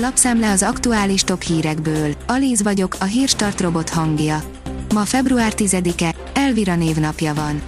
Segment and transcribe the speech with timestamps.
[0.00, 2.14] Lapszemle az aktuális top hírekből.
[2.26, 4.42] Alíz vagyok, a hírstart robot hangja.
[4.94, 7.62] Ma február 10-e, Elvira névnapja van.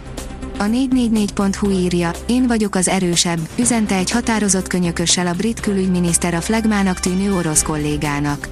[0.58, 6.40] A 444.hu írja, én vagyok az erősebb, üzente egy határozott könyökössel a brit külügyminiszter a
[6.40, 8.48] flagmának tűnő orosz kollégának.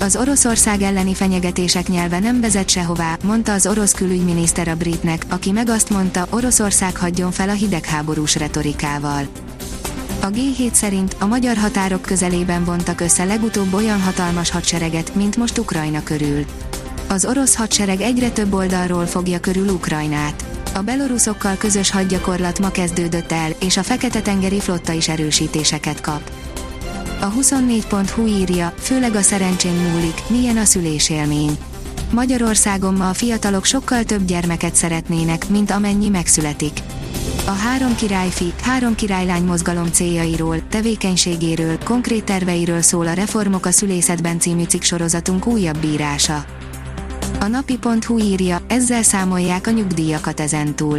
[0.00, 5.50] Az Oroszország elleni fenyegetések nyelve nem vezet sehová, mondta az orosz külügyminiszter a britnek, aki
[5.50, 9.26] meg azt mondta, Oroszország hagyjon fel a hidegháborús retorikával.
[10.20, 15.58] A G7 szerint a magyar határok közelében vontak össze legutóbb olyan hatalmas hadsereget, mint most
[15.58, 16.44] Ukrajna körül.
[17.08, 20.44] Az orosz hadsereg egyre több oldalról fogja körül Ukrajnát.
[20.74, 26.30] A beloruszokkal közös hadgyakorlat ma kezdődött el, és a Fekete-tengeri flotta is erősítéseket kap.
[27.20, 31.58] A 24.hu írja, főleg a szerencsén múlik, milyen a szülésélmény.
[32.10, 36.72] Magyarországon ma a fiatalok sokkal több gyermeket szeretnének, mint amennyi megszületik.
[37.48, 44.38] A három királyfi, három királylány mozgalom céljairól, tevékenységéről, konkrét terveiről szól a Reformok a szülészetben
[44.38, 46.44] című cikk sorozatunk újabb bírása.
[47.40, 50.98] A napi.hu írja, ezzel számolják a nyugdíjakat ezentúl.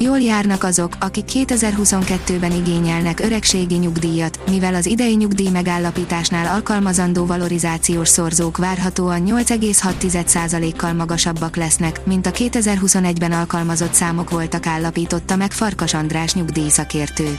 [0.00, 8.08] Jól járnak azok, akik 2022-ben igényelnek öregségi nyugdíjat, mivel az idei nyugdíj megállapításnál alkalmazandó valorizációs
[8.08, 16.34] szorzók várhatóan 8,6%-kal magasabbak lesznek, mint a 2021-ben alkalmazott számok voltak állapította meg Farkas András
[16.34, 17.38] nyugdíjszakértő.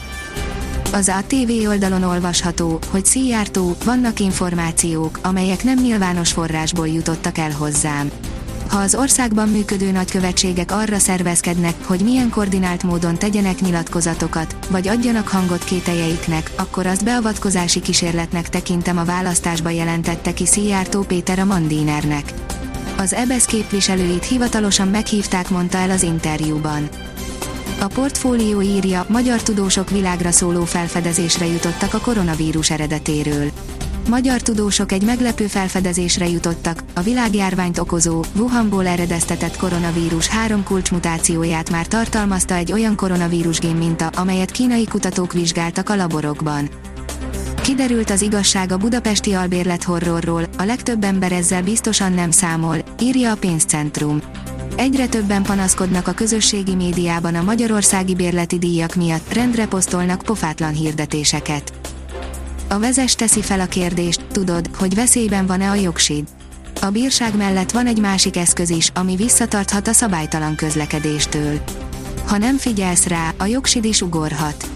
[0.93, 8.09] Az ATV oldalon olvasható, hogy Szijjártó, vannak információk, amelyek nem nyilvános forrásból jutottak el hozzám
[8.69, 15.27] ha az országban működő nagykövetségek arra szervezkednek, hogy milyen koordinált módon tegyenek nyilatkozatokat, vagy adjanak
[15.27, 22.33] hangot kételjeiknek, akkor azt beavatkozási kísérletnek tekintem a választásba jelentette ki Szijjártó Péter a Mandinernek.
[22.97, 26.89] Az EBSZ képviselőit hivatalosan meghívták, mondta el az interjúban.
[27.79, 33.51] A portfólió írja, magyar tudósok világra szóló felfedezésre jutottak a koronavírus eredetéről
[34.09, 41.87] magyar tudósok egy meglepő felfedezésre jutottak, a világjárványt okozó, Wuhanból eredeztetett koronavírus három kulcsmutációját már
[41.87, 46.69] tartalmazta egy olyan koronavírus gén minta, amelyet kínai kutatók vizsgáltak a laborokban.
[47.61, 53.31] Kiderült az igazság a budapesti albérlet horrorról, a legtöbb ember ezzel biztosan nem számol, írja
[53.31, 54.21] a pénzcentrum.
[54.75, 61.88] Egyre többen panaszkodnak a közösségi médiában a magyarországi bérleti díjak miatt, rendre posztolnak pofátlan hirdetéseket.
[62.71, 66.27] A vezes teszi fel a kérdést, tudod, hogy veszélyben van-e a jogsid?
[66.81, 71.59] A bírság mellett van egy másik eszköz is, ami visszatarthat a szabálytalan közlekedéstől.
[72.27, 74.69] Ha nem figyelsz rá, a jogsid is ugorhat.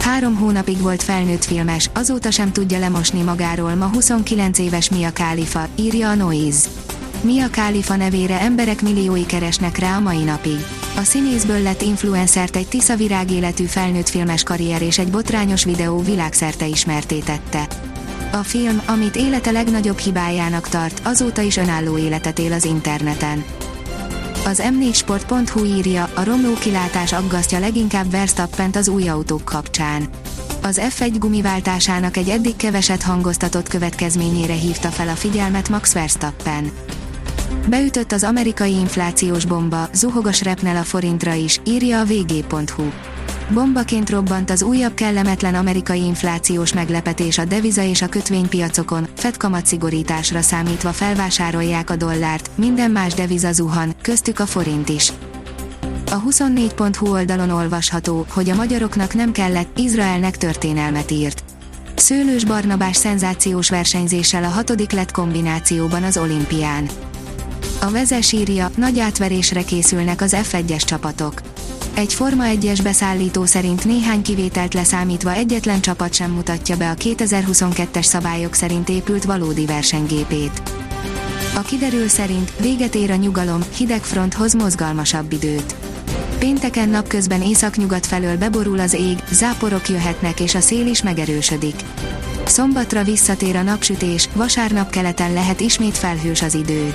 [0.00, 5.68] Három hónapig volt felnőtt filmes, azóta sem tudja lemosni magáról ma 29 éves Mia Khalifa,
[5.76, 6.68] írja a Noise.
[7.22, 10.66] Mia Khalifa nevére emberek milliói keresnek rá a mai napig.
[10.96, 16.66] A színészből lett influencert egy tisza virágéletű felnőtt filmes karrier és egy botrányos videó világszerte
[16.66, 17.22] ismerté.
[18.32, 23.44] A film, amit élete legnagyobb hibájának tart, azóta is önálló életet él az interneten.
[24.44, 30.08] Az m4sport.hu írja, a romló kilátás aggasztja leginkább Verstappent az új autók kapcsán.
[30.62, 36.70] Az F1 gumiváltásának egy eddig keveset hangoztatott következményére hívta fel a figyelmet Max Verstappen.
[37.68, 42.82] Beütött az amerikai inflációs bomba, zuhog a srepnel a forintra is, írja a vg.hu.
[43.52, 50.40] Bombaként robbant az újabb kellemetlen amerikai inflációs meglepetés a deviza és a kötvénypiacokon, Fed kamatszigorításra
[50.40, 55.12] számítva felvásárolják a dollárt, minden más deviza zuhan, köztük a forint is.
[56.10, 61.44] A 24.hu oldalon olvasható, hogy a magyaroknak nem kellett, Izraelnek történelmet írt.
[61.94, 66.88] Szőlős Barnabás szenzációs versenyzéssel a hatodik lett kombinációban az olimpián.
[67.80, 71.40] A vezes írja, nagy átverésre készülnek az F1-es csapatok.
[71.94, 78.02] Egy Forma 1-es beszállító szerint néhány kivételt leszámítva egyetlen csapat sem mutatja be a 2022-es
[78.02, 80.62] szabályok szerint épült valódi versenygépét.
[81.54, 85.74] A kiderül szerint véget ér a nyugalom, hideg front hoz mozgalmasabb időt.
[86.38, 91.74] Pénteken napközben északnyugat felől beborul az ég, záporok jöhetnek és a szél is megerősödik.
[92.44, 96.94] Szombatra visszatér a napsütés, vasárnap keleten lehet ismét felhős az idő.